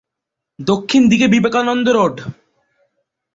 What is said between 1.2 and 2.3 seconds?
Vivekananda road.